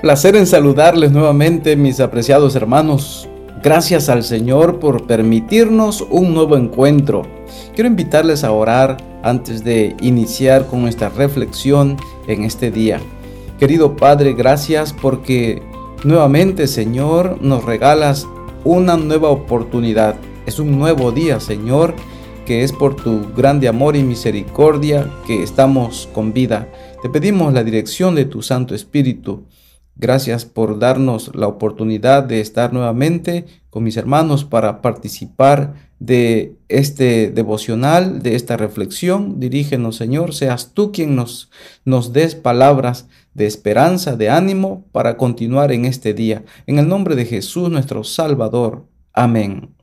Placer 0.00 0.36
en 0.36 0.46
saludarles 0.46 1.10
nuevamente, 1.10 1.74
mis 1.74 1.98
apreciados 1.98 2.54
hermanos. 2.54 3.28
Gracias 3.64 4.08
al 4.08 4.22
Señor 4.22 4.78
por 4.78 5.08
permitirnos 5.08 6.06
un 6.08 6.32
nuevo 6.32 6.56
encuentro. 6.56 7.22
Quiero 7.74 7.88
invitarles 7.88 8.44
a 8.44 8.52
orar 8.52 8.96
antes 9.24 9.64
de 9.64 9.96
iniciar 10.00 10.68
con 10.68 10.82
nuestra 10.82 11.08
reflexión 11.08 11.96
en 12.28 12.44
este 12.44 12.70
día. 12.70 13.00
Querido 13.58 13.96
Padre, 13.96 14.34
gracias 14.34 14.92
porque 14.92 15.64
nuevamente, 16.04 16.68
Señor, 16.68 17.42
nos 17.42 17.64
regalas 17.64 18.24
una 18.62 18.96
nueva 18.96 19.30
oportunidad. 19.30 20.14
Es 20.46 20.60
un 20.60 20.78
nuevo 20.78 21.10
día, 21.10 21.40
Señor, 21.40 21.96
que 22.46 22.62
es 22.62 22.70
por 22.70 22.94
tu 22.94 23.32
grande 23.36 23.66
amor 23.66 23.96
y 23.96 24.04
misericordia 24.04 25.10
que 25.26 25.42
estamos 25.42 26.08
con 26.12 26.32
vida. 26.32 26.68
Te 27.02 27.10
pedimos 27.10 27.52
la 27.52 27.64
dirección 27.64 28.14
de 28.14 28.26
tu 28.26 28.42
Santo 28.42 28.76
Espíritu 28.76 29.42
Gracias 30.00 30.44
por 30.44 30.78
darnos 30.78 31.34
la 31.34 31.48
oportunidad 31.48 32.22
de 32.22 32.40
estar 32.40 32.72
nuevamente 32.72 33.46
con 33.68 33.82
mis 33.82 33.96
hermanos 33.96 34.44
para 34.44 34.80
participar 34.80 35.74
de 35.98 36.54
este 36.68 37.32
devocional, 37.32 38.22
de 38.22 38.36
esta 38.36 38.56
reflexión. 38.56 39.40
Dirígenos, 39.40 39.96
Señor, 39.96 40.36
seas 40.36 40.72
tú 40.72 40.92
quien 40.92 41.16
nos, 41.16 41.50
nos 41.84 42.12
des 42.12 42.36
palabras 42.36 43.08
de 43.34 43.46
esperanza, 43.46 44.16
de 44.16 44.30
ánimo 44.30 44.86
para 44.92 45.16
continuar 45.16 45.72
en 45.72 45.84
este 45.84 46.14
día. 46.14 46.44
En 46.68 46.78
el 46.78 46.86
nombre 46.86 47.16
de 47.16 47.24
Jesús, 47.24 47.68
nuestro 47.68 48.04
Salvador. 48.04 48.86
Amén. 49.12 49.74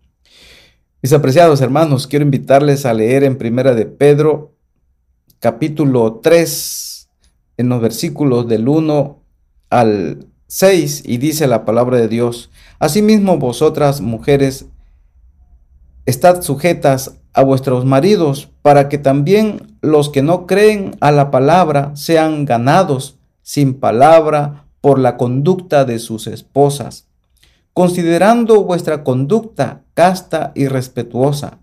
Mis 1.02 1.12
apreciados 1.12 1.60
hermanos, 1.60 2.08
quiero 2.08 2.24
invitarles 2.24 2.86
a 2.86 2.94
leer 2.94 3.26
en 3.26 3.38
Primera 3.38 3.76
de 3.76 3.86
Pedro, 3.86 4.56
capítulo 5.40 6.22
3, 6.24 7.10
en 7.58 7.68
los 7.68 7.82
versículos 7.82 8.48
del 8.48 8.70
1 8.70 9.25
al 9.80 10.28
6 10.48 11.04
y 11.06 11.18
dice 11.18 11.48
la 11.48 11.66
palabra 11.66 11.98
de 11.98 12.08
Dios, 12.08 12.50
Asimismo 12.80 13.38
vosotras 13.38 14.02
mujeres, 14.02 14.66
estad 16.06 16.42
sujetas 16.42 17.18
a 17.34 17.44
vuestros 17.44 17.86
maridos, 17.86 18.50
para 18.62 18.90
que 18.90 18.98
también 18.98 19.78
los 19.82 20.10
que 20.10 20.22
no 20.22 20.46
creen 20.46 20.96
a 21.00 21.12
la 21.12 21.32
palabra 21.32 21.92
sean 21.96 22.46
ganados 22.46 23.18
sin 23.42 23.76
palabra 23.80 24.66
por 24.82 25.00
la 25.00 25.18
conducta 25.18 25.86
de 25.86 26.00
sus 26.00 26.28
esposas, 26.28 27.08
considerando 27.74 28.64
vuestra 28.64 29.04
conducta 29.04 29.84
casta 29.94 30.52
y 30.54 30.68
respetuosa. 30.68 31.60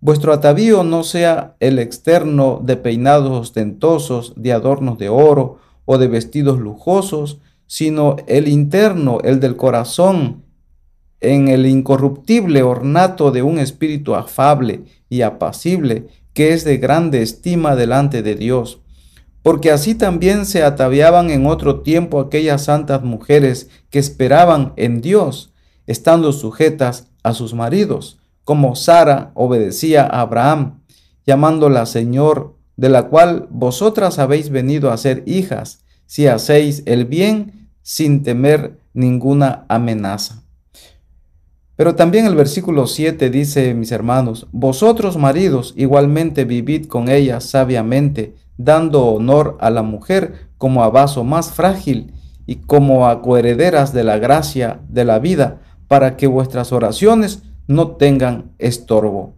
Vuestro 0.00 0.32
atavío 0.32 0.84
no 0.84 1.04
sea 1.04 1.56
el 1.60 1.78
externo 1.78 2.60
de 2.62 2.76
peinados 2.76 3.32
ostentosos, 3.32 4.34
de 4.36 4.52
adornos 4.52 4.98
de 4.98 5.08
oro 5.08 5.58
o 5.84 5.98
de 5.98 6.08
vestidos 6.08 6.58
lujosos, 6.58 7.40
sino 7.66 8.16
el 8.26 8.48
interno, 8.48 9.18
el 9.22 9.40
del 9.40 9.56
corazón, 9.56 10.44
en 11.20 11.48
el 11.48 11.66
incorruptible 11.66 12.62
ornato 12.62 13.30
de 13.30 13.42
un 13.42 13.58
espíritu 13.58 14.14
afable 14.14 14.84
y 15.08 15.22
apacible, 15.22 16.08
que 16.34 16.52
es 16.52 16.64
de 16.64 16.76
grande 16.76 17.22
estima 17.22 17.74
delante 17.74 18.22
de 18.22 18.34
Dios. 18.34 18.80
Porque 19.42 19.70
así 19.70 19.94
también 19.94 20.44
se 20.44 20.62
ataviaban 20.62 21.30
en 21.30 21.46
otro 21.46 21.80
tiempo 21.80 22.20
aquellas 22.20 22.64
santas 22.64 23.02
mujeres 23.02 23.70
que 23.90 23.98
esperaban 23.98 24.72
en 24.76 25.00
Dios, 25.00 25.54
estando 25.86 26.32
sujetas 26.32 27.08
a 27.22 27.32
sus 27.32 27.54
maridos, 27.54 28.18
como 28.44 28.76
Sara 28.76 29.32
obedecía 29.34 30.02
a 30.02 30.20
Abraham, 30.20 30.80
llamándola 31.26 31.86
Señor, 31.86 32.56
de 32.76 32.90
la 32.90 33.08
cual 33.08 33.48
vosotras 33.50 34.18
habéis 34.18 34.50
venido 34.50 34.90
a 34.90 34.96
ser 34.96 35.22
hijas, 35.26 35.84
si 36.06 36.26
hacéis 36.26 36.82
el 36.86 37.04
bien 37.04 37.70
sin 37.82 38.22
temer 38.22 38.78
ninguna 38.94 39.64
amenaza. 39.68 40.42
Pero 41.76 41.94
también 41.94 42.24
el 42.24 42.34
versículo 42.34 42.86
7 42.86 43.28
dice, 43.28 43.74
mis 43.74 43.92
hermanos, 43.92 44.46
vosotros 44.50 45.18
maridos 45.18 45.74
igualmente 45.76 46.44
vivid 46.44 46.86
con 46.86 47.10
ella 47.10 47.40
sabiamente, 47.40 48.34
dando 48.56 49.04
honor 49.04 49.58
a 49.60 49.68
la 49.68 49.82
mujer 49.82 50.48
como 50.56 50.82
a 50.82 50.88
vaso 50.88 51.22
más 51.22 51.52
frágil 51.52 52.14
y 52.46 52.56
como 52.56 53.08
a 53.08 53.20
coherederas 53.20 53.92
de 53.92 54.04
la 54.04 54.18
gracia 54.18 54.80
de 54.88 55.04
la 55.04 55.18
vida, 55.18 55.60
para 55.86 56.16
que 56.16 56.26
vuestras 56.26 56.72
oraciones 56.72 57.42
no 57.66 57.92
tengan 57.92 58.52
estorbo. 58.58 59.34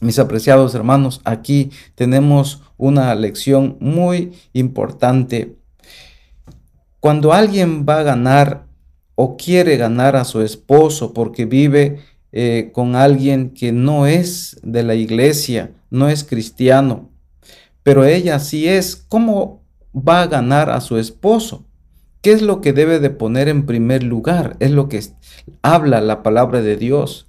Mis 0.00 0.18
apreciados 0.18 0.74
hermanos, 0.74 1.20
aquí 1.24 1.70
tenemos 1.94 2.62
una 2.76 3.14
lección 3.14 3.76
muy 3.80 4.32
importante 4.52 5.56
cuando 7.04 7.34
alguien 7.34 7.84
va 7.86 7.98
a 7.98 8.02
ganar 8.02 8.64
o 9.14 9.36
quiere 9.36 9.76
ganar 9.76 10.16
a 10.16 10.24
su 10.24 10.40
esposo 10.40 11.12
porque 11.12 11.44
vive 11.44 11.98
eh, 12.32 12.70
con 12.72 12.96
alguien 12.96 13.50
que 13.50 13.72
no 13.72 14.06
es 14.06 14.58
de 14.62 14.84
la 14.84 14.94
iglesia, 14.94 15.72
no 15.90 16.08
es 16.08 16.24
cristiano, 16.24 17.10
pero 17.82 18.06
ella 18.06 18.38
sí 18.38 18.66
es, 18.66 18.96
¿cómo 18.96 19.62
va 19.94 20.22
a 20.22 20.28
ganar 20.28 20.70
a 20.70 20.80
su 20.80 20.96
esposo? 20.96 21.66
¿Qué 22.22 22.32
es 22.32 22.40
lo 22.40 22.62
que 22.62 22.72
debe 22.72 22.98
de 23.00 23.10
poner 23.10 23.48
en 23.48 23.66
primer 23.66 24.02
lugar? 24.02 24.56
Es 24.58 24.70
lo 24.70 24.88
que 24.88 25.02
habla 25.60 26.00
la 26.00 26.22
palabra 26.22 26.62
de 26.62 26.78
Dios. 26.78 27.26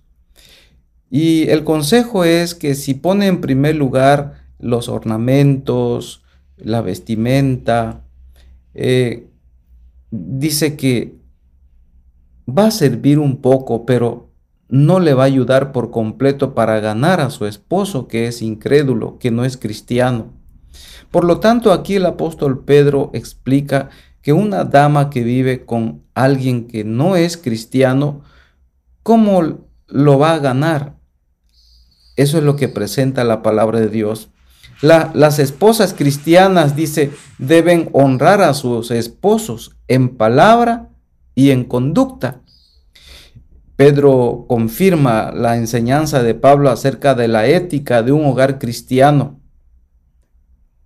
Y 1.09 1.50
el 1.50 1.66
consejo 1.66 2.24
es 2.24 2.56
que 2.56 2.75
si 2.75 2.94
pone 2.94 3.28
en 3.28 3.41
primer 3.41 3.75
lugar 3.75 4.35
los 4.58 4.88
ornamentos, 4.88 6.24
la 6.56 6.80
vestimenta, 6.80 8.03
eh, 8.74 9.28
dice 10.16 10.76
que 10.76 11.16
va 12.48 12.68
a 12.68 12.72
servir 12.72 13.20
un 13.20 13.42
poco, 13.42 13.86
pero 13.86 14.31
no 14.68 15.00
le 15.00 15.14
va 15.14 15.24
a 15.24 15.28
ayudar 15.28 15.72
por 15.72 15.92
completo 15.92 16.56
para 16.56 16.80
ganar 16.80 17.22
a 17.22 17.30
su 17.30 17.46
esposo 17.46 18.08
que 18.08 18.28
es 18.28 18.42
incrédulo, 18.42 19.18
que 19.20 19.31
no 19.31 19.46
es 19.46 19.58
cristiano. 19.58 20.34
Por 21.12 21.24
lo 21.24 21.40
tanto, 21.40 21.72
aquí 21.72 21.96
el 21.96 22.06
apóstol 22.06 22.66
Pedro 22.66 23.12
explica 23.14 23.90
que 24.22 24.34
una 24.34 24.64
dama 24.64 25.09
que 25.09 25.24
vive 25.24 25.66
con 25.66 26.03
alguien 26.14 26.68
que 26.68 26.84
no 26.84 27.16
es 27.16 27.38
cristiano, 27.38 28.22
¿cómo 29.03 29.59
lo 29.88 30.20
va 30.20 30.34
a 30.34 30.40
ganar? 30.40 30.97
Eso 32.16 32.38
es 32.38 32.44
lo 32.44 32.56
que 32.56 32.70
presenta 32.70 33.24
la 33.24 33.42
palabra 33.42 33.80
de 33.80 33.90
Dios 33.90 34.32
las 34.81 35.40
esposas 35.40 35.94
cristianas, 35.94 36.75
dice, 36.75 37.12
deben 37.38 37.90
honrar 37.94 38.41
a 38.41 38.53
sus 38.53 38.91
esposos 38.91 39.75
en 39.88 40.18
palabra 40.18 40.90
y 41.34 41.52
en 41.52 41.63
conducta. 41.63 42.41
Pedro 43.75 44.46
confirma 44.47 45.31
la 45.34 45.58
enseñanza 45.58 46.24
de 46.24 46.34
Pablo 46.34 46.69
acerca 46.69 47.14
de 47.14 47.28
la 47.28 47.47
ética 47.47 48.03
de 48.03 48.14
un 48.14 48.25
hogar 48.25 48.58
cristiano. 48.58 49.41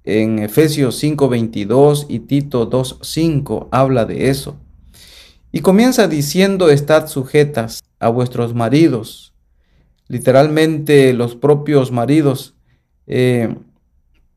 En 0.04 0.40
Efesios 0.40 0.96
5:22 1.04 2.08
y 2.10 2.20
Tito 2.20 2.68
2:5 2.70 3.70
habla 3.72 4.06
de 4.06 4.30
eso. 4.30 4.58
Y 5.52 5.60
comienza 5.62 6.08
diciendo, 6.08 6.70
estad 6.70 7.08
sujetas 7.08 7.84
a 8.00 8.10
vuestros 8.10 8.54
maridos. 8.54 9.34
Literalmente 10.08 11.14
los 11.14 11.36
propios 11.36 11.92
maridos 11.92 12.56
eh, 13.06 13.56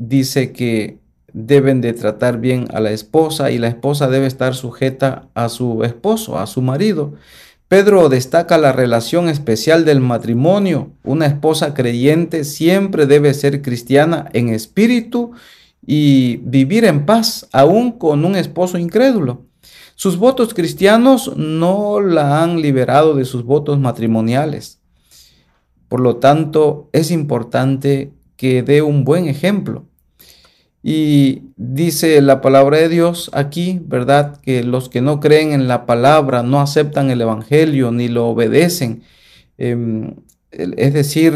dice 0.09 0.53
que 0.53 0.99
deben 1.33 1.81
de 1.81 1.93
tratar 1.93 2.39
bien 2.41 2.67
a 2.73 2.81
la 2.81 2.91
esposa 2.91 3.51
y 3.51 3.59
la 3.59 3.69
esposa 3.69 4.09
debe 4.09 4.27
estar 4.27 4.55
sujeta 4.55 5.29
a 5.35 5.49
su 5.49 5.85
esposo, 5.85 6.39
a 6.39 6.47
su 6.47 6.61
marido. 6.61 7.15
Pedro 7.69 8.11
destaca 8.11 8.59
la 8.59 8.73
relación 8.73 9.29
especial 9.29 9.85
del 9.85 10.01
matrimonio. 10.01 10.91
Una 11.05 11.27
esposa 11.27 11.73
creyente 11.73 12.45
siempre 12.45 13.07
debe 13.07 13.33
ser 13.33 13.62
cristiana 13.62 14.29
en 14.35 14.51
espíritu 14.51 15.32
y 15.87 16.37
vivir 16.38 16.85
en 16.85 17.06
paz, 17.06 17.49
aún 17.53 17.93
con 17.93 18.25
un 18.25 18.37
esposo 18.37 18.76
incrédulo. 18.76 19.47
Sus 19.94 20.19
votos 20.19 20.53
cristianos 20.53 21.35
no 21.37 22.00
la 22.00 22.43
han 22.43 22.61
liberado 22.61 23.15
de 23.15 23.25
sus 23.25 23.44
votos 23.44 23.79
matrimoniales. 23.79 24.81
Por 25.88 26.00
lo 26.00 26.17
tanto, 26.17 26.91
es 26.93 27.11
importante 27.11 28.12
que 28.37 28.62
dé 28.62 28.82
un 28.82 29.05
buen 29.05 29.29
ejemplo. 29.29 29.87
Y 30.82 31.43
dice 31.56 32.20
la 32.23 32.40
palabra 32.40 32.79
de 32.79 32.88
Dios 32.88 33.31
aquí, 33.32 33.81
¿verdad? 33.84 34.40
Que 34.40 34.64
los 34.64 34.88
que 34.88 35.00
no 35.00 35.20
creen 35.20 35.52
en 35.52 35.69
la 35.69 35.87
palabra, 35.87 36.43
no 36.43 36.61
aceptan 36.61 37.11
el 37.11 37.20
Evangelio 37.20 37.93
ni 37.93 38.08
lo 38.08 38.26
obedecen. 38.29 39.02
Em, 39.58 40.17
es 40.50 40.93
decir, 40.93 41.32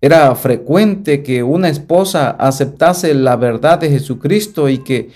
era 0.00 0.34
frecuente 0.34 1.22
que 1.22 1.42
una 1.42 1.68
esposa 1.68 2.30
aceptase 2.30 3.14
la 3.14 3.36
verdad 3.36 3.78
de 3.78 3.90
Jesucristo 3.90 4.68
y 4.68 4.78
que 4.78 5.10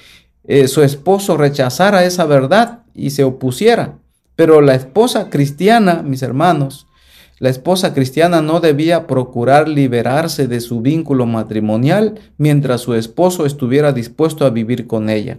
eh, 0.44 0.66
su 0.66 0.82
esposo 0.82 1.36
rechazara 1.36 2.04
esa 2.04 2.24
verdad 2.24 2.84
y 2.94 3.10
se 3.10 3.24
opusiera. 3.24 3.98
Pero 4.34 4.60
la 4.60 4.74
esposa 4.74 5.30
cristiana, 5.30 6.02
mis 6.02 6.22
hermanos, 6.22 6.87
la 7.38 7.50
esposa 7.50 7.94
cristiana 7.94 8.42
no 8.42 8.60
debía 8.60 9.06
procurar 9.06 9.68
liberarse 9.68 10.48
de 10.48 10.60
su 10.60 10.80
vínculo 10.80 11.26
matrimonial 11.26 12.18
mientras 12.36 12.80
su 12.80 12.94
esposo 12.94 13.46
estuviera 13.46 13.92
dispuesto 13.92 14.44
a 14.44 14.50
vivir 14.50 14.86
con 14.86 15.08
ella. 15.08 15.38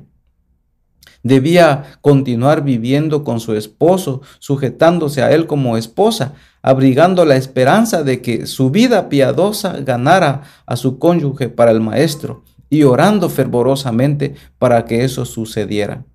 Debía 1.23 1.97
continuar 1.99 2.63
viviendo 2.63 3.25
con 3.25 3.41
su 3.41 3.53
esposo, 3.53 4.21
sujetándose 4.39 5.21
a 5.21 5.31
él 5.31 5.47
como 5.47 5.75
esposa, 5.75 6.33
abrigando 6.61 7.25
la 7.25 7.35
esperanza 7.35 8.03
de 8.03 8.21
que 8.21 8.45
su 8.45 8.71
vida 8.71 9.09
piadosa 9.09 9.81
ganara 9.81 10.43
a 10.65 10.77
su 10.77 10.97
cónyuge 10.97 11.49
para 11.49 11.71
el 11.71 11.81
maestro 11.81 12.43
y 12.69 12.83
orando 12.83 13.27
fervorosamente 13.27 14.35
para 14.57 14.85
que 14.85 15.03
eso 15.03 15.25
sucediera. 15.25 16.05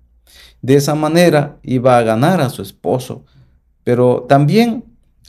De 0.63 0.75
esa 0.75 0.95
manera 0.95 1.59
iba 1.61 1.97
a 1.97 2.01
ganar 2.01 2.41
a 2.41 2.49
su 2.49 2.63
esposo. 2.63 3.23
Pero 3.83 4.25
también 4.27 4.83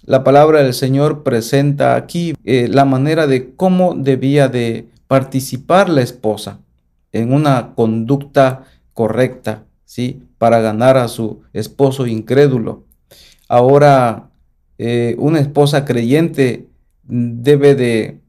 la 0.06 0.22
palabra 0.22 0.62
del 0.62 0.72
Señor 0.72 1.24
presenta 1.24 1.96
aquí 1.96 2.34
eh, 2.44 2.68
la 2.68 2.84
manera 2.84 3.26
de 3.26 3.54
cómo 3.54 3.94
debía 3.94 4.48
de 4.48 4.88
participar 5.08 5.88
la 5.88 6.02
esposa 6.02 6.60
en 7.12 7.32
una 7.32 7.74
conducta 7.74 8.64
correcta, 8.94 9.64
¿sí? 9.84 10.22
Para 10.38 10.60
ganar 10.60 10.96
a 10.96 11.08
su 11.08 11.42
esposo 11.52 12.06
incrédulo. 12.06 12.84
Ahora, 13.48 14.30
eh, 14.78 15.16
una 15.18 15.40
esposa 15.40 15.84
creyente 15.84 16.68
debe 17.02 17.74
de 17.74 18.20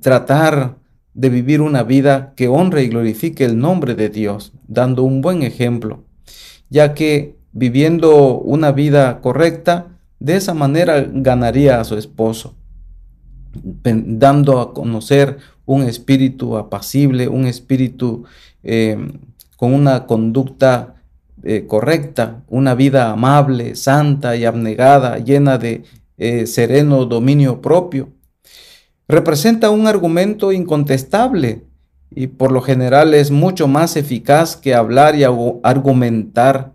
tratar 0.00 0.76
de 1.12 1.28
vivir 1.28 1.60
una 1.60 1.82
vida 1.82 2.32
que 2.36 2.48
honre 2.48 2.84
y 2.84 2.88
glorifique 2.88 3.44
el 3.44 3.58
nombre 3.58 3.94
de 3.94 4.08
Dios, 4.08 4.52
dando 4.66 5.02
un 5.02 5.20
buen 5.20 5.42
ejemplo, 5.42 6.04
ya 6.70 6.94
que 6.94 7.36
viviendo 7.52 8.38
una 8.38 8.72
vida 8.72 9.20
correcta, 9.20 9.95
de 10.18 10.36
esa 10.36 10.54
manera 10.54 11.06
ganaría 11.12 11.80
a 11.80 11.84
su 11.84 11.96
esposo, 11.96 12.54
dando 13.52 14.60
a 14.60 14.74
conocer 14.74 15.38
un 15.64 15.82
espíritu 15.82 16.56
apacible, 16.56 17.28
un 17.28 17.46
espíritu 17.46 18.24
em, 18.62 19.12
con 19.56 19.72
una 19.72 20.06
conducta 20.06 20.94
eh, 21.42 21.66
correcta, 21.66 22.42
una 22.48 22.74
vida 22.74 23.10
amable, 23.10 23.74
santa 23.74 24.36
y 24.36 24.44
abnegada, 24.44 25.18
llena 25.18 25.58
de 25.58 25.84
eh, 26.18 26.46
sereno 26.46 27.04
dominio 27.04 27.60
propio 27.60 28.10
representa 29.08 29.70
un 29.70 29.86
argumento 29.86 30.52
incontestable 30.52 31.64
y 32.10 32.28
por 32.28 32.52
lo 32.52 32.60
general 32.60 33.14
es 33.14 33.30
mucho 33.30 33.68
más 33.68 33.96
eficaz 33.96 34.56
que 34.56 34.74
hablar 34.74 35.16
y 35.16 35.24
argumentar 35.24 36.72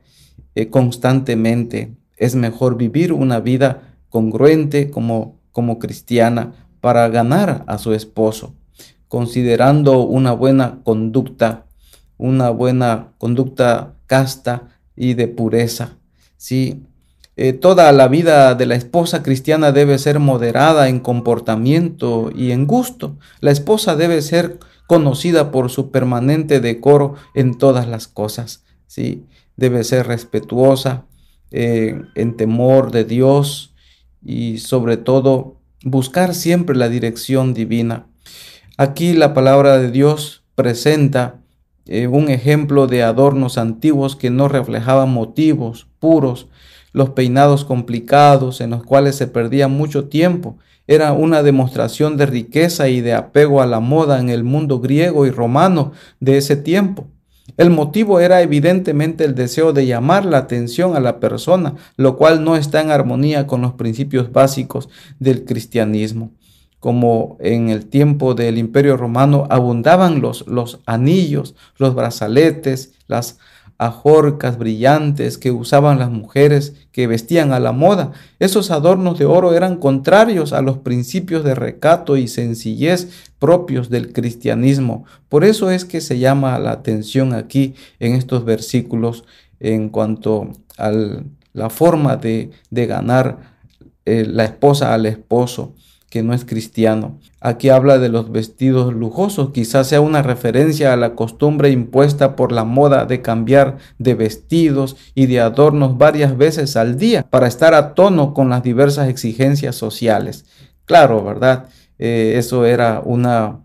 eh, 0.56 0.70
constantemente. 0.70 1.96
Es 2.22 2.36
mejor 2.36 2.78
vivir 2.78 3.14
una 3.14 3.40
vida 3.40 3.96
congruente 4.10 4.92
como, 4.92 5.40
como 5.52 5.80
cristiana 5.80 6.68
para 6.80 7.10
ganar 7.10 7.64
a 7.66 7.80
su 7.80 7.94
esposo, 7.94 8.54
considerando 9.08 10.02
una 10.02 10.32
buena 10.32 10.82
conducta, 10.84 11.66
una 12.20 12.52
buena 12.52 13.14
conducta 13.18 13.96
casta 14.06 14.68
y 14.96 15.16
de 15.16 15.30
pureza. 15.30 15.98
Sí, 16.38 16.84
eh, 17.38 17.54
toda 17.54 17.92
la 17.92 18.08
vida 18.08 18.54
de 18.54 18.68
la 18.68 18.76
esposa 18.76 19.24
cristiana 19.24 19.72
debe 19.72 19.98
ser 19.98 20.20
moderada 20.20 20.90
en 20.90 21.00
comportamiento 21.00 22.30
y 22.36 22.52
en 22.52 22.68
gusto. 22.68 23.18
La 23.40 23.50
esposa 23.50 23.96
debe 23.96 24.22
ser 24.22 24.60
conocida 24.86 25.50
por 25.50 25.72
su 25.72 25.90
permanente 25.90 26.60
decoro 26.60 27.16
en 27.34 27.58
todas 27.58 27.88
las 27.88 28.08
cosas. 28.08 28.64
¿sí? 28.86 29.26
Debe 29.56 29.84
ser 29.84 30.06
respetuosa, 30.06 31.06
en 31.52 32.38
temor 32.38 32.92
de 32.92 33.04
Dios 33.04 33.74
y 34.24 34.60
sobre 34.60 34.98
todo 34.98 35.58
buscar 35.84 36.34
siempre 36.34 36.76
la 36.76 36.90
dirección 36.90 37.54
divina. 37.54 38.08
Aquí 38.78 39.14
la 39.14 39.34
palabra 39.34 39.78
de 39.78 39.92
Dios 39.92 40.44
presenta 40.56 41.42
eh, 41.86 42.08
un 42.08 42.30
ejemplo 42.30 42.88
de 42.88 43.04
adornos 43.04 43.58
antiguos 43.58 44.16
que 44.16 44.30
no 44.30 44.48
reflejaban 44.48 45.12
motivos 45.12 45.88
puros, 46.00 46.48
los 46.94 47.12
peinados 47.12 47.66
complicados 47.66 48.62
en 48.62 48.72
los 48.72 48.84
cuales 48.84 49.16
se 49.16 49.28
perdía 49.28 49.68
mucho 49.68 50.06
tiempo. 50.06 50.58
Era 50.88 51.14
una 51.14 51.42
demostración 51.44 52.18
de 52.18 52.26
riqueza 52.26 52.90
y 52.90 53.02
de 53.02 53.14
apego 53.14 53.62
a 53.62 53.66
la 53.66 53.80
moda 53.80 54.20
en 54.20 54.30
el 54.30 54.44
mundo 54.44 54.80
griego 54.80 55.26
y 55.26 55.32
romano 55.32 55.92
de 56.20 56.38
ese 56.38 56.56
tiempo. 56.56 57.08
El 57.58 57.70
motivo 57.70 58.20
era 58.20 58.42
evidentemente 58.42 59.26
el 59.26 59.36
deseo 59.36 59.74
de 59.74 59.86
llamar 59.86 60.26
la 60.26 60.38
atención 60.38 60.96
a 60.96 61.00
la 61.00 61.20
persona, 61.20 61.76
lo 61.98 62.18
cual 62.18 62.44
no 62.44 62.56
está 62.56 62.82
en 62.82 62.92
armonía 62.92 63.48
con 63.48 63.62
los 63.62 63.74
principios 63.74 64.32
básicos 64.32 64.90
del 65.20 65.46
cristianismo. 65.46 66.32
Como 66.80 67.38
en 67.40 67.70
el 67.70 67.86
tiempo 67.86 68.34
del 68.34 68.58
imperio 68.58 68.98
romano 68.98 69.46
abundaban 69.50 70.22
los, 70.22 70.48
los 70.48 70.80
anillos, 70.86 71.56
los 71.78 71.94
brazaletes, 71.94 72.94
las 73.08 73.38
ajorcas 73.82 74.60
brillantes 74.60 75.40
que 75.40 75.50
usaban 75.50 75.98
las 75.98 76.12
mujeres 76.12 76.76
que 76.92 77.08
vestían 77.08 77.52
a 77.52 77.60
la 77.60 77.72
moda. 77.72 78.12
Esos 78.38 78.70
adornos 78.70 79.18
de 79.18 79.26
oro 79.26 79.56
eran 79.56 79.78
contrarios 79.78 80.54
a 80.54 80.62
los 80.62 80.78
principios 80.78 81.44
de 81.44 81.56
recato 81.56 82.16
y 82.16 82.28
sencillez 82.28 83.32
propios 83.40 83.90
del 83.90 84.14
cristianismo. 84.14 85.06
Por 85.30 85.44
eso 85.44 85.72
es 85.72 85.84
que 85.84 86.00
se 86.00 86.20
llama 86.20 86.60
la 86.60 86.74
atención 86.74 87.34
aquí 87.34 87.74
en 88.00 88.14
estos 88.14 88.46
versículos 88.46 89.24
en 89.60 89.90
cuanto 89.90 90.52
a 90.78 90.92
la 91.54 91.72
forma 91.72 92.18
de, 92.18 92.52
ganar 92.70 93.56
eh, 94.06 94.28
la 94.28 94.44
esposa 94.44 94.94
al 94.94 95.08
esposo 95.08 95.74
que 96.12 96.24
no 96.24 96.34
es 96.34 96.44
cristiano. 96.44 97.18
Aquí 97.40 97.70
habla 97.70 97.98
de 97.98 98.10
los 98.10 98.34
vestidos 98.34 98.94
lujosos, 98.94 99.52
quizás 99.52 99.88
sea 99.88 100.02
una 100.02 100.22
referencia 100.22 100.92
a 100.92 100.98
la 100.98 101.16
costumbre 101.16 101.72
impuesta 101.72 102.36
por 102.36 102.52
la 102.52 102.66
moda 102.66 103.06
de 103.06 103.22
cambiar 103.22 103.78
de 103.98 104.14
vestidos 104.14 104.98
y 105.16 105.28
de 105.28 105.40
adornos 105.40 105.98
varias 105.98 106.38
veces 106.38 106.76
al 106.76 106.98
día 106.98 107.24
para 107.24 107.48
estar 107.48 107.74
a 107.74 107.94
tono 107.94 108.34
con 108.34 108.50
las 108.50 108.62
diversas 108.62 109.08
exigencias 109.08 109.78
sociales. 109.78 110.44
Claro, 110.84 111.24
¿verdad? 111.24 111.70
Eh, 111.98 112.34
eso 112.36 112.66
era 112.66 113.02
una, 113.06 113.62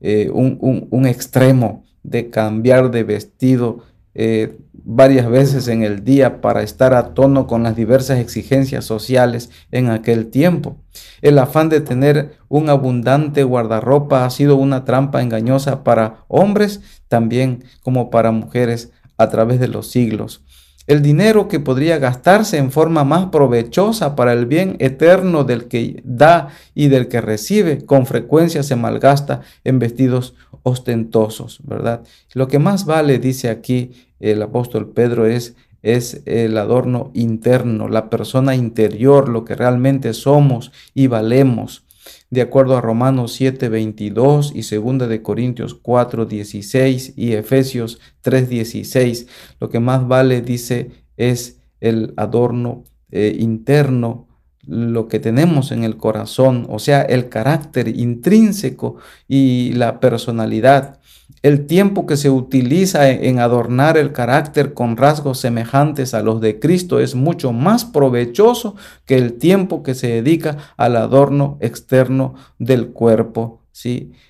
eh, 0.00 0.30
un, 0.32 1.04
extremo 1.04 1.84
de 2.04 2.30
cambiar 2.30 2.92
de 2.92 3.02
vestido 3.02 3.80
eh, 4.14 4.56
varias 4.90 5.28
veces 5.28 5.68
en 5.68 5.82
el 5.82 6.02
día 6.02 6.40
para 6.40 6.62
estar 6.62 6.94
a 6.94 7.12
tono 7.12 7.46
con 7.46 7.62
las 7.62 7.76
diversas 7.76 8.20
exigencias 8.20 8.86
sociales 8.86 9.50
en 9.70 9.90
aquel 9.90 10.28
tiempo. 10.28 10.78
El 11.20 11.38
afán 11.38 11.68
de 11.68 11.82
tener 11.82 12.38
un 12.48 12.70
abundante 12.70 13.42
guardarropa 13.42 14.24
ha 14.24 14.30
sido 14.30 14.56
una 14.56 14.86
trampa 14.86 15.20
engañosa 15.20 15.84
para 15.84 16.24
hombres 16.26 16.80
también 17.06 17.64
como 17.82 18.08
para 18.08 18.30
mujeres 18.30 18.90
a 19.18 19.28
través 19.28 19.60
de 19.60 19.68
los 19.68 19.90
siglos. 19.90 20.42
El 20.86 21.02
dinero 21.02 21.48
que 21.48 21.60
podría 21.60 21.98
gastarse 21.98 22.56
en 22.56 22.72
forma 22.72 23.04
más 23.04 23.26
provechosa 23.26 24.16
para 24.16 24.32
el 24.32 24.46
bien 24.46 24.76
eterno 24.78 25.44
del 25.44 25.68
que 25.68 26.00
da 26.02 26.48
y 26.74 26.88
del 26.88 27.08
que 27.08 27.20
recibe, 27.20 27.84
con 27.84 28.06
frecuencia 28.06 28.62
se 28.62 28.74
malgasta 28.74 29.42
en 29.64 29.78
vestidos 29.78 30.34
ostentosos, 30.62 31.60
¿verdad? 31.62 32.00
Lo 32.32 32.48
que 32.48 32.58
más 32.58 32.86
vale, 32.86 33.18
dice 33.18 33.50
aquí 33.50 34.07
el 34.20 34.42
apóstol 34.42 34.90
Pedro, 34.92 35.26
es 35.26 35.56
es 35.82 36.22
el 36.26 36.58
adorno 36.58 37.10
interno, 37.14 37.88
la 37.88 38.10
persona 38.10 38.54
interior, 38.54 39.28
lo 39.28 39.44
que 39.44 39.54
realmente 39.54 40.12
somos 40.12 40.72
y 40.94 41.06
valemos. 41.06 41.84
De 42.30 42.42
acuerdo 42.42 42.76
a 42.76 42.80
Romanos 42.80 43.32
7, 43.32 43.68
22 43.68 44.52
y 44.54 44.62
2 44.62 45.08
de 45.08 45.22
Corintios 45.22 45.74
4, 45.74 46.26
16 46.26 47.14
y 47.16 47.32
Efesios 47.32 48.00
3, 48.22 48.48
16, 48.48 49.26
lo 49.60 49.68
que 49.68 49.80
más 49.80 50.06
vale, 50.06 50.42
dice, 50.42 50.90
es 51.16 51.60
el 51.80 52.12
adorno 52.16 52.84
eh, 53.10 53.36
interno, 53.38 54.27
lo 54.68 55.08
que 55.08 55.18
tenemos 55.18 55.72
en 55.72 55.82
el 55.82 55.96
corazón, 55.96 56.66
o 56.68 56.78
sea, 56.78 57.02
el 57.02 57.28
carácter 57.28 57.88
intrínseco 57.88 58.96
y 59.26 59.72
la 59.72 59.98
personalidad 59.98 60.98
el 61.42 61.66
tiempo 61.66 62.06
que 62.06 62.16
se 62.16 62.30
utiliza 62.30 63.10
en 63.10 63.38
adornar 63.38 63.96
el 63.96 64.12
carácter 64.12 64.74
con 64.74 64.96
rasgos 64.96 65.38
semejantes 65.38 66.14
a 66.14 66.22
los 66.22 66.40
de 66.40 66.58
Cristo 66.58 66.98
es 66.98 67.14
mucho 67.14 67.52
más 67.52 67.84
provechoso 67.84 68.74
que 69.06 69.16
el 69.16 69.34
tiempo 69.34 69.82
que 69.82 69.94
se 69.94 70.08
dedica 70.08 70.56
al 70.76 70.96
adorno 70.96 71.56
externo 71.60 72.34
del 72.58 72.88
cuerpo. 72.88 73.57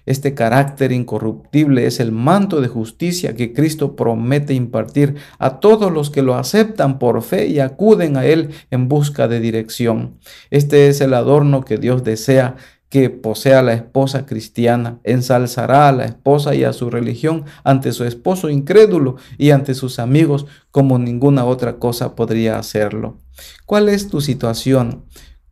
Este 0.05 0.35
carácter 0.35 0.93
incorruptible 0.93 1.87
es 1.87 2.00
el 2.00 2.12
manto 2.12 2.61
de 2.61 2.69
justicia 2.69 3.35
que 3.35 3.52
Cristo 3.52 3.97
promete 3.97 4.52
impartir 4.52 5.17
a 5.38 5.61
todos 5.61 5.90
los 5.93 6.11
que 6.11 6.23
lo 6.23 6.35
aceptan 6.35 6.99
por 6.99 7.23
fe 7.23 7.47
y 7.47 7.61
acuden 7.61 8.17
a 8.17 8.26
Él 8.26 8.50
en 8.71 8.88
busca 8.88 9.26
de 9.28 9.40
dirección. 9.40 10.19
Este 10.50 10.88
es 10.88 11.00
el 11.00 11.14
adorno 11.14 11.64
que 11.64 11.78
Dios 11.78 12.05
desea 12.05 12.57
que 12.90 13.11
posea 13.11 13.62
la 13.62 13.75
esposa 13.75 14.25
cristiana, 14.25 14.99
ensalzará 15.05 15.88
a 15.88 15.93
la 15.93 16.07
esposa 16.07 16.55
y 16.55 16.64
a 16.64 16.73
su 16.73 16.88
religión 16.88 17.45
ante 17.62 17.93
su 17.93 18.05
esposo 18.05 18.49
incrédulo 18.49 19.17
y 19.37 19.50
ante 19.50 19.75
sus 19.75 19.99
amigos 19.99 20.47
como 20.71 20.99
ninguna 20.99 21.45
otra 21.45 21.78
cosa 21.78 22.14
podría 22.14 22.59
hacerlo. 22.59 23.19
¿Cuál 23.67 23.88
es 23.88 24.09
tu 24.09 24.21
situación? 24.21 25.05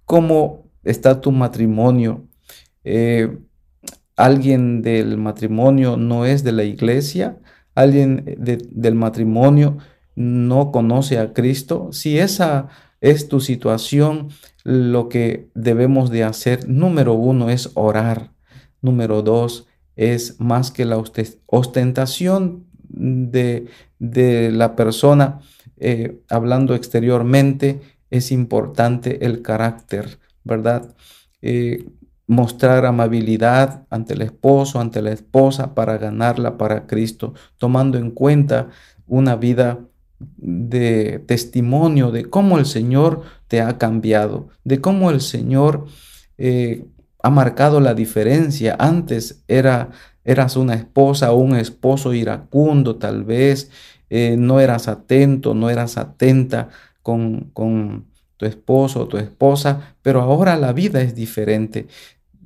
¿Cómo 0.06 0.70
está 0.82 1.20
tu 1.20 1.30
matrimonio? 1.30 2.26
Eh, 2.84 3.36
¿Alguien 4.16 4.82
del 4.82 5.18
matrimonio 5.18 5.96
no 5.96 6.24
es 6.24 6.42
de 6.42 6.52
la 6.52 6.64
iglesia? 6.64 7.38
alguien 7.76 8.24
del 8.38 8.94
matrimonio 8.96 9.78
no 10.16 10.72
conoce 10.72 11.18
a 11.18 11.32
Cristo, 11.32 11.90
si 11.92 12.18
esa 12.18 12.68
es 13.00 13.28
tu 13.28 13.40
situación, 13.40 14.30
lo 14.64 15.08
que 15.08 15.50
debemos 15.54 16.10
de 16.10 16.24
hacer, 16.24 16.68
número 16.68 17.12
uno, 17.12 17.50
es 17.50 17.70
orar. 17.74 18.32
Número 18.80 19.22
dos, 19.22 19.68
es 19.94 20.40
más 20.40 20.70
que 20.70 20.86
la 20.86 20.96
ostentación 21.46 22.66
de, 22.88 23.68
la 23.98 24.74
persona 24.74 25.40
eh, 25.76 26.18
hablando 26.30 26.74
exteriormente, 26.74 27.80
es 28.10 28.32
importante 28.32 29.26
el 29.26 29.42
carácter, 29.42 30.18
¿verdad? 30.44 30.94
Eh, 31.42 31.84
mostrar 32.26 32.84
amabilidad 32.86 33.86
ante 33.90 34.14
el 34.14 34.22
esposo, 34.22 34.80
ante 34.80 35.02
la 35.02 35.12
esposa, 35.12 35.74
para 35.74 35.96
ganarla 35.98 36.58
para 36.58 36.86
Cristo, 36.86 37.34
tomando 37.56 37.98
en 37.98 38.10
cuenta 38.10 38.68
una 39.06 39.36
vida 39.36 39.80
de 40.18 41.22
testimonio 41.26 42.10
de 42.10 42.24
cómo 42.24 42.58
el 42.58 42.66
Señor 42.66 43.22
te 43.48 43.60
ha 43.60 43.78
cambiado, 43.78 44.48
de 44.64 44.80
cómo 44.80 45.10
el 45.10 45.20
Señor 45.20 45.86
eh, 46.38 46.86
ha 47.22 47.30
marcado 47.30 47.80
la 47.80 47.94
diferencia. 47.94 48.76
Antes 48.78 49.44
era, 49.46 49.90
eras 50.24 50.56
una 50.56 50.74
esposa 50.74 51.32
o 51.32 51.36
un 51.36 51.56
esposo 51.56 52.14
iracundo, 52.14 52.96
tal 52.96 53.24
vez 53.24 53.70
eh, 54.10 54.36
no 54.38 54.60
eras 54.60 54.88
atento, 54.88 55.54
no 55.54 55.70
eras 55.70 55.96
atenta 55.98 56.70
con, 57.02 57.50
con 57.52 58.06
tu 58.36 58.46
esposo 58.46 59.02
o 59.02 59.08
tu 59.08 59.16
esposa, 59.16 59.96
pero 60.02 60.20
ahora 60.20 60.56
la 60.56 60.72
vida 60.72 61.00
es 61.00 61.14
diferente. 61.14 61.86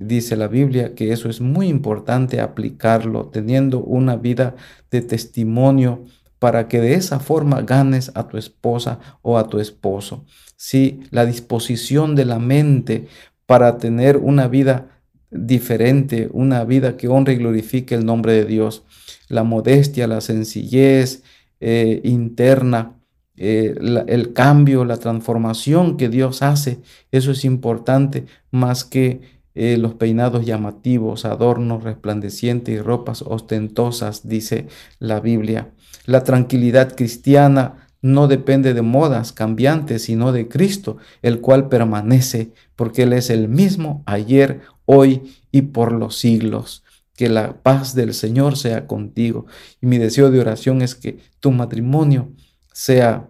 Dice 0.01 0.35
la 0.35 0.49
Biblia 0.49 0.95
que 0.95 1.13
eso 1.13 1.29
es 1.29 1.43
muy 1.43 1.69
importante 1.69 2.41
aplicarlo, 2.41 3.27
teniendo 3.27 3.81
una 3.81 4.17
vida 4.17 4.57
de 4.91 5.03
testimonio 5.03 6.07
para 6.39 6.69
que 6.69 6.81
de 6.81 6.95
esa 6.95 7.21
forma 7.21 7.61
ganes 7.61 8.11
a 8.15 8.27
tu 8.27 8.39
esposa 8.39 8.99
o 9.21 9.37
a 9.37 9.51
tu 9.51 9.61
esposo. 9.61 10.25
Si 10.57 11.01
la 11.11 11.27
disposición 11.27 12.15
de 12.15 12.25
la 12.25 12.39
mente 12.39 13.09
para 13.45 13.77
tener 13.77 14.17
una 14.17 14.49
vida 14.49 14.89
diferente, 15.31 16.31
una 16.33 16.65
vida 16.65 16.97
que 16.97 17.09
honre 17.09 17.35
y 17.35 17.37
glorifique 17.37 17.95
el 17.95 18.07
nombre 18.07 18.33
de 18.33 18.47
Dios, 18.47 18.85
la 19.29 19.45
modestia, 19.45 20.07
la 20.07 20.23
sencillez 20.23 21.23
eh, 21.61 22.01
interna, 22.05 22.95
eh, 23.37 23.75
el 24.07 24.33
cambio, 24.33 24.87
la 24.87 24.97
transformación 24.97 25.99
que 25.99 26.09
Dios 26.09 26.41
hace, 26.41 26.79
eso 27.13 27.33
es 27.33 27.45
importante 27.45 28.25
más 28.51 28.85
que 28.85 29.40
eh, 29.63 29.77
los 29.77 29.93
peinados 29.93 30.47
llamativos, 30.47 31.27
adornos 31.27 31.85
resplandecientes 31.85 32.75
y 32.75 32.81
ropas 32.81 33.21
ostentosas, 33.21 34.27
dice 34.27 34.69
la 35.01 35.21
Biblia. 35.21 35.69
La 36.07 36.25
tranquilidad 36.25 36.97
cristiana 36.97 37.89
no 38.01 38.27
depende 38.27 38.73
de 38.73 38.81
modas 38.81 39.35
cambiantes, 39.35 40.05
sino 40.05 40.33
de 40.33 40.49
Cristo, 40.49 40.97
el 41.21 41.43
cual 41.43 41.69
permanece, 41.69 42.55
porque 42.75 43.03
Él 43.03 43.13
es 43.13 43.29
el 43.29 43.49
mismo 43.49 44.03
ayer, 44.07 44.63
hoy 44.87 45.31
y 45.53 45.61
por 45.61 45.93
los 45.93 46.17
siglos. 46.17 46.83
Que 47.15 47.29
la 47.29 47.63
paz 47.63 47.95
del 47.95 48.15
Señor 48.15 48.57
sea 48.57 48.87
contigo. 48.87 49.45
Y 49.83 49.87
mi 49.87 49.99
deseo 49.99 50.31
de 50.31 50.41
oración 50.41 50.81
es 50.81 50.95
que 50.95 51.19
tu 51.39 51.51
matrimonio 51.51 52.33
sea 52.73 53.29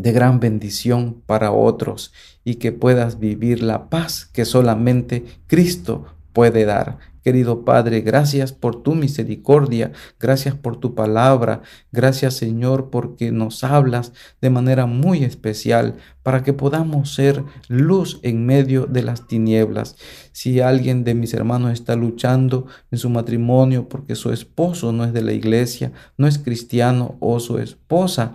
de 0.00 0.12
gran 0.12 0.40
bendición 0.40 1.22
para 1.26 1.52
otros 1.52 2.12
y 2.44 2.56
que 2.56 2.72
puedas 2.72 3.18
vivir 3.18 3.62
la 3.62 3.90
paz 3.90 4.24
que 4.24 4.44
solamente 4.44 5.24
Cristo 5.46 6.06
puede 6.32 6.64
dar. 6.64 6.98
Querido 7.22 7.66
Padre, 7.66 8.00
gracias 8.00 8.52
por 8.52 8.82
tu 8.82 8.94
misericordia, 8.94 9.92
gracias 10.18 10.54
por 10.54 10.78
tu 10.78 10.94
palabra, 10.94 11.60
gracias 11.92 12.32
Señor 12.32 12.88
porque 12.88 13.30
nos 13.30 13.62
hablas 13.62 14.14
de 14.40 14.48
manera 14.48 14.86
muy 14.86 15.22
especial 15.22 15.96
para 16.22 16.42
que 16.42 16.54
podamos 16.54 17.12
ser 17.12 17.44
luz 17.68 18.20
en 18.22 18.46
medio 18.46 18.86
de 18.86 19.02
las 19.02 19.26
tinieblas. 19.26 19.96
Si 20.32 20.60
alguien 20.60 21.04
de 21.04 21.14
mis 21.14 21.34
hermanos 21.34 21.72
está 21.72 21.94
luchando 21.94 22.66
en 22.90 22.96
su 22.96 23.10
matrimonio 23.10 23.86
porque 23.86 24.14
su 24.14 24.32
esposo 24.32 24.90
no 24.90 25.04
es 25.04 25.12
de 25.12 25.20
la 25.20 25.32
iglesia, 25.32 25.92
no 26.16 26.26
es 26.26 26.38
cristiano 26.38 27.16
o 27.20 27.38
su 27.38 27.58
esposa 27.58 28.34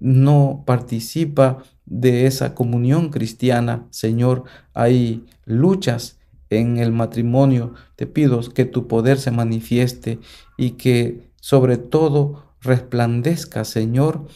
no 0.00 0.62
participa 0.66 1.58
de 1.86 2.26
esa 2.26 2.54
comunión 2.54 3.10
cristiana, 3.10 3.86
Señor, 3.90 4.44
hay 4.72 5.24
luchas 5.44 6.18
en 6.50 6.78
el 6.78 6.92
matrimonio, 6.92 7.74
te 7.96 8.06
pido 8.06 8.40
que 8.40 8.64
tu 8.64 8.86
poder 8.86 9.18
se 9.18 9.30
manifieste 9.30 10.18
y 10.56 10.72
que 10.72 11.28
sobre 11.40 11.76
todo 11.76 12.44
resplandezca, 12.60 13.64
Señor, 13.64 14.26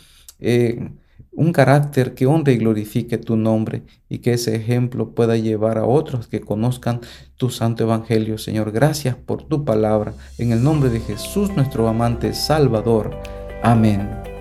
eh, 0.40 0.90
un 1.32 1.52
carácter 1.52 2.14
que 2.14 2.26
honre 2.26 2.54
y 2.54 2.58
glorifique 2.58 3.16
tu 3.16 3.36
nombre 3.36 3.82
y 4.08 4.18
que 4.18 4.32
ese 4.32 4.56
ejemplo 4.56 5.14
pueda 5.14 5.36
llevar 5.36 5.78
a 5.78 5.84
otros 5.84 6.26
que 6.26 6.40
conozcan 6.40 7.00
tu 7.36 7.48
santo 7.48 7.84
evangelio. 7.84 8.38
Señor, 8.38 8.72
gracias 8.72 9.14
por 9.14 9.44
tu 9.44 9.64
palabra. 9.64 10.14
En 10.38 10.50
el 10.50 10.64
nombre 10.64 10.90
de 10.90 11.00
Jesús, 11.00 11.50
nuestro 11.54 11.86
amante 11.86 12.34
Salvador. 12.34 13.16
Amén. 13.62 14.37